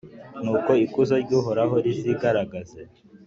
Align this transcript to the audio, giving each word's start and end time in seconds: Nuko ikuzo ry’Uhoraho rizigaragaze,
Nuko 0.43 0.71
ikuzo 0.85 1.15
ry’Uhoraho 1.23 1.75
rizigaragaze, 1.85 2.81